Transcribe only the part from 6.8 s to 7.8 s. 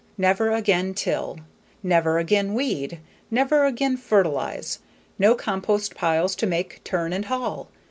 turn, and haul.